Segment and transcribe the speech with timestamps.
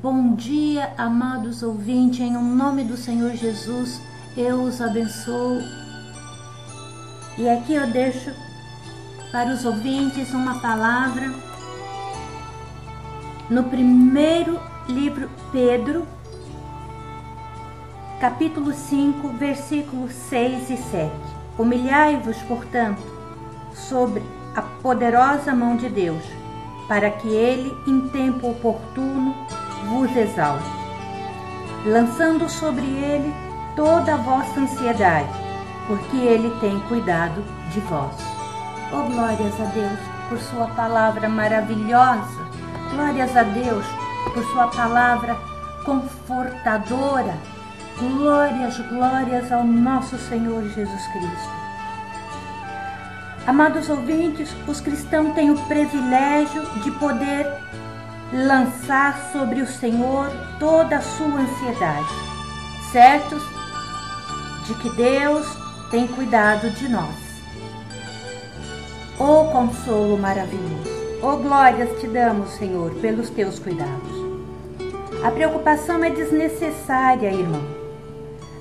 [0.00, 4.00] Bom dia, amados ouvintes, em nome do Senhor Jesus,
[4.36, 5.60] eu os abençoo.
[7.36, 8.30] E aqui eu deixo
[9.32, 11.34] para os ouvintes uma palavra
[13.50, 16.06] no primeiro livro Pedro,
[18.20, 21.10] capítulo 5, versículos 6 e 7.
[21.58, 23.02] Humilhai-vos, portanto,
[23.74, 24.22] sobre
[24.54, 26.22] a poderosa mão de Deus,
[26.86, 29.34] para que ele, em tempo oportuno,
[29.88, 30.68] vos exalte,
[31.84, 33.34] lançando sobre ele
[33.74, 35.28] toda a vossa ansiedade,
[35.86, 38.14] porque ele tem cuidado de vós.
[38.92, 42.48] Oh, glórias a Deus por sua palavra maravilhosa.
[42.94, 43.84] Glórias a Deus
[44.32, 45.36] por sua palavra
[45.84, 47.34] confortadora.
[47.98, 51.58] Glórias, glórias ao nosso Senhor Jesus Cristo.
[53.46, 57.46] Amados ouvintes, os cristãos têm o privilégio de poder
[58.32, 62.08] lançar sobre o Senhor toda a sua ansiedade,
[62.92, 63.42] certos
[64.66, 65.46] de que Deus
[65.90, 67.14] tem cuidado de nós.
[69.18, 70.98] Oh consolo maravilhoso!
[71.22, 74.18] Oh glórias te damos, Senhor, pelos teus cuidados.
[75.24, 77.62] A preocupação é desnecessária, irmão.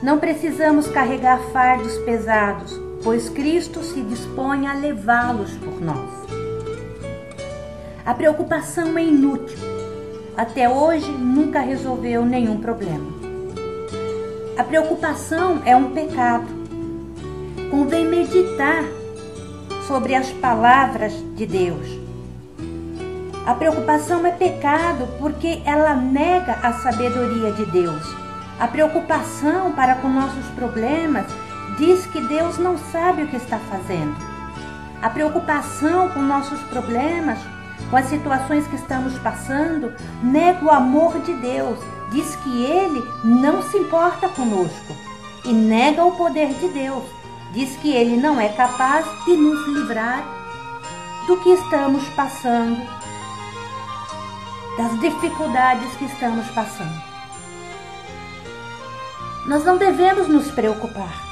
[0.02, 6.10] Não precisamos carregar fardos pesados, pois Cristo se dispõe a levá-los por nós.
[8.04, 9.67] A preocupação é inútil.
[10.38, 13.12] Até hoje nunca resolveu nenhum problema.
[14.56, 16.46] A preocupação é um pecado.
[17.72, 18.84] Convém meditar
[19.88, 21.88] sobre as palavras de Deus.
[23.48, 28.04] A preocupação é pecado porque ela nega a sabedoria de Deus.
[28.60, 31.26] A preocupação para com nossos problemas
[31.80, 34.16] diz que Deus não sabe o que está fazendo.
[35.02, 37.40] A preocupação com nossos problemas,
[37.90, 41.80] com as situações que estamos passando, nega o amor de Deus,
[42.12, 44.96] diz que Ele não se importa conosco
[45.46, 47.04] e nega o poder de Deus,
[47.54, 50.24] diz que Ele não é capaz de nos livrar
[51.28, 52.78] do que estamos passando,
[54.78, 57.02] das dificuldades que estamos passando.
[59.46, 61.26] Nós não devemos nos preocupar.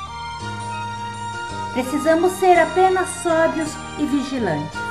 [1.74, 3.70] Precisamos ser apenas sóbrios
[4.00, 4.85] e vigilantes.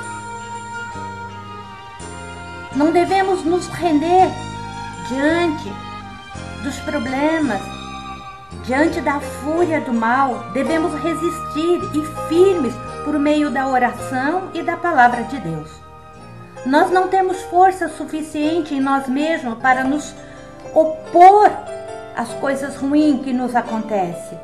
[2.77, 4.29] Não devemos nos render
[5.09, 5.73] diante
[6.63, 7.61] dos problemas,
[8.65, 10.51] diante da fúria do mal.
[10.53, 12.75] Devemos resistir e firmes
[13.05, 15.71] por meio da oração e da palavra de Deus.
[16.67, 20.15] Nós não temos força suficiente em nós mesmos para nos
[20.75, 21.51] opor
[22.17, 24.39] às coisas ruins que nos acontecem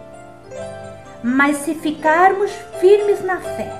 [1.22, 3.72] mas se ficarmos firmes na fé,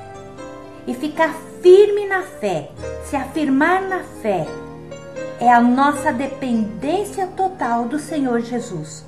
[0.87, 2.71] e ficar firme na fé,
[3.05, 4.47] se afirmar na fé,
[5.39, 9.05] é a nossa dependência total do Senhor Jesus.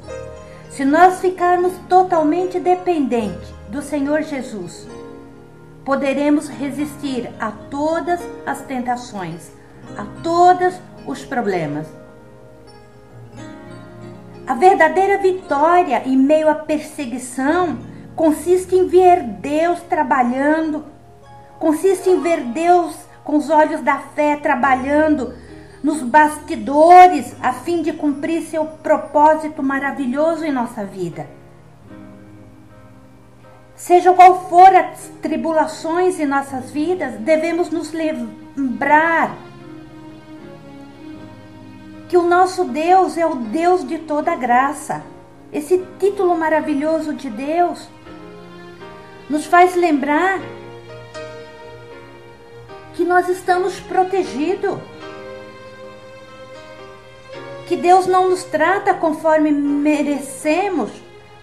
[0.70, 4.86] Se nós ficarmos totalmente dependentes do Senhor Jesus,
[5.84, 9.50] poderemos resistir a todas as tentações,
[9.96, 10.74] a todos
[11.06, 11.86] os problemas.
[14.46, 17.78] A verdadeira vitória em meio à perseguição
[18.14, 20.91] consiste em ver Deus trabalhando,
[21.62, 22.92] consiste em ver Deus
[23.22, 25.32] com os olhos da fé trabalhando
[25.80, 31.28] nos bastidores a fim de cumprir seu propósito maravilhoso em nossa vida.
[33.76, 39.32] Seja qual for as tribulações em nossas vidas, devemos nos lembrar
[42.08, 45.04] que o nosso Deus é o Deus de toda graça.
[45.52, 47.88] Esse título maravilhoso de Deus
[49.30, 50.40] nos faz lembrar
[52.94, 54.78] que nós estamos protegidos.
[57.66, 60.91] Que Deus não nos trata conforme merecemos,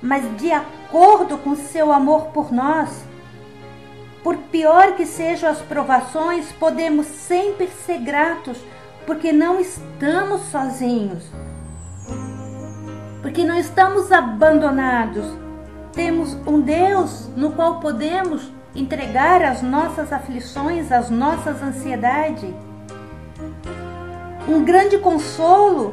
[0.01, 3.03] mas de acordo com seu amor por nós.
[4.23, 8.57] Por pior que sejam as provações, podemos sempre ser gratos,
[9.05, 11.23] porque não estamos sozinhos.
[13.21, 15.25] Porque não estamos abandonados,
[15.93, 22.53] temos um Deus no qual podemos entregar as nossas aflições, as nossas ansiedades.
[24.47, 25.91] Um grande consolo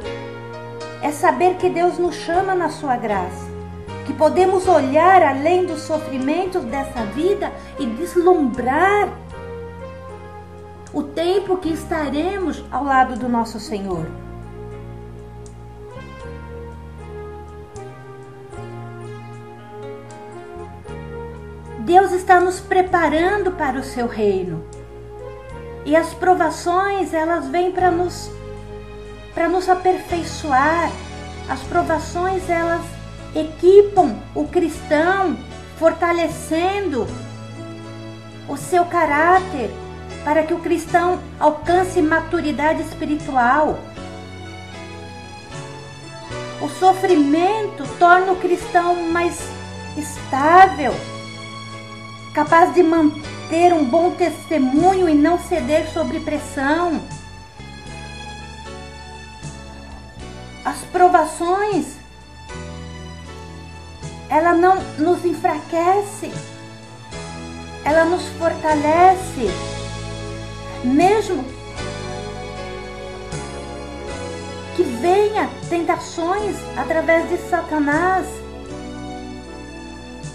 [1.01, 3.45] é saber que Deus nos chama na sua graça,
[4.05, 9.09] que podemos olhar além dos sofrimentos dessa vida e deslumbrar
[10.93, 14.26] o tempo que estaremos ao lado do nosso Senhor.
[21.87, 24.61] Deus está nos preparando para o seu reino.
[25.85, 28.29] E as provações, elas vêm para nos
[29.33, 30.91] para nos aperfeiçoar.
[31.47, 32.81] As provações elas
[33.33, 35.37] equipam o cristão,
[35.79, 37.07] fortalecendo
[38.49, 39.71] o seu caráter
[40.25, 43.79] para que o cristão alcance maturidade espiritual.
[46.61, 49.39] O sofrimento torna o cristão mais
[49.95, 50.93] estável,
[52.37, 57.01] capaz de manter um bom testemunho e não ceder sob pressão.
[60.63, 61.95] As provações,
[64.29, 66.31] ela não nos enfraquece,
[67.83, 69.49] ela nos fortalece,
[70.83, 71.43] mesmo
[74.75, 78.27] que venha tentações através de Satanás,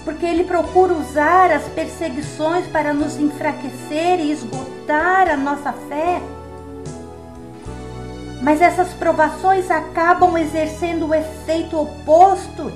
[0.04, 6.20] porque ele procura usar as perseguições para nos enfraquecer e esgotar a nossa fé.
[8.43, 12.72] Mas essas provações acabam exercendo o efeito oposto.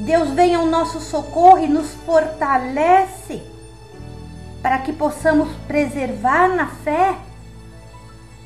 [0.00, 3.42] Deus vem ao nosso socorro e nos fortalece
[4.62, 7.16] para que possamos preservar na fé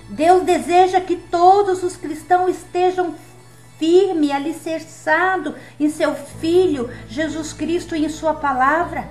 [0.08, 3.14] Deus deseja que todos os cristãos estejam
[3.84, 9.10] firme, alicerçado em seu Filho Jesus Cristo e em Sua palavra.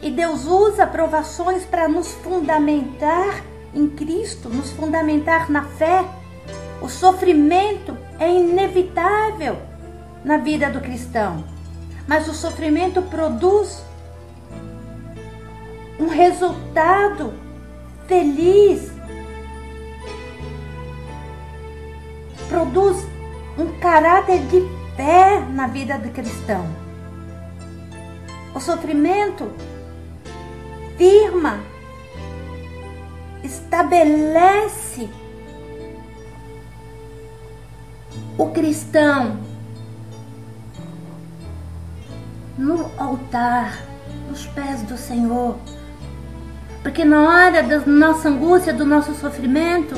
[0.00, 3.42] E Deus usa provações para nos fundamentar
[3.74, 6.04] em Cristo, nos fundamentar na fé.
[6.80, 9.58] O sofrimento é inevitável
[10.24, 11.44] na vida do cristão,
[12.06, 13.82] mas o sofrimento produz
[15.98, 17.32] um resultado
[18.06, 18.94] feliz
[22.48, 23.15] produz
[23.58, 24.60] um caráter de
[24.96, 26.66] fé na vida do cristão.
[28.54, 29.50] O sofrimento
[30.96, 31.60] firma,
[33.42, 35.08] estabelece
[38.38, 39.38] o cristão
[42.58, 43.82] no altar,
[44.28, 45.56] nos pés do Senhor.
[46.82, 49.94] Porque na hora da nossa angústia, do nosso sofrimento,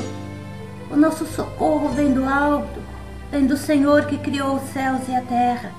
[0.91, 2.81] o nosso socorro vem do alto,
[3.31, 5.71] vem do Senhor que criou os céus e a terra.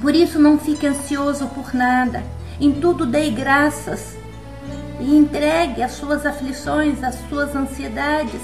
[0.00, 2.22] Por isso não fique ansioso por nada,
[2.60, 4.16] em tudo dei graças
[5.00, 8.40] e entregue as suas aflições, as suas ansiedades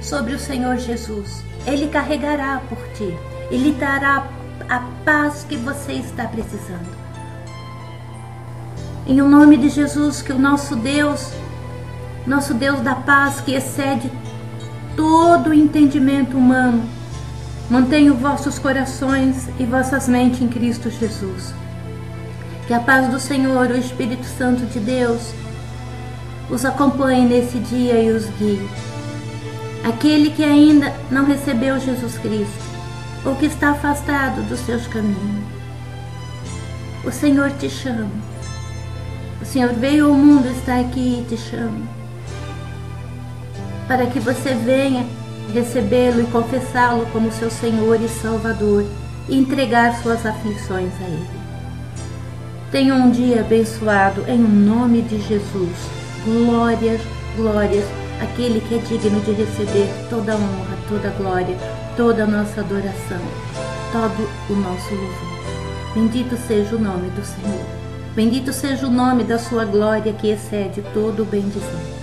[0.00, 1.42] sobre o Senhor Jesus.
[1.66, 3.16] Ele carregará por ti,
[3.50, 4.26] ele dará
[4.68, 6.96] a paz que você está precisando.
[9.06, 11.32] Em o nome de Jesus, que o nosso Deus,
[12.26, 14.10] nosso Deus da paz que excede
[14.94, 16.97] todo o entendimento humano.
[17.70, 21.52] Mantenha vossos corações e vossas mentes em Cristo Jesus.
[22.66, 25.32] Que a paz do Senhor, o Espírito Santo de Deus,
[26.50, 28.68] os acompanhe nesse dia e os guie.
[29.84, 32.68] Aquele que ainda não recebeu Jesus Cristo,
[33.24, 35.44] ou que está afastado dos seus caminhos,
[37.04, 38.10] o Senhor te chama.
[39.40, 41.98] O Senhor veio ao mundo, está aqui e te chama
[43.88, 45.06] para que você venha
[45.52, 48.84] recebê-lo e confessá-lo como seu Senhor e Salvador
[49.28, 51.38] e entregar suas aflições a Ele.
[52.70, 55.72] Tenha um dia abençoado em nome de Jesus.
[56.24, 57.00] Glórias,
[57.36, 57.84] glórias,
[58.20, 61.56] aquele que é digno de receber toda honra, toda glória,
[61.96, 63.20] toda nossa adoração,
[63.90, 65.38] todo o nosso louvor.
[65.94, 67.64] Bendito seja o nome do Senhor.
[68.14, 71.97] Bendito seja o nome da sua glória que excede todo o bem dizer.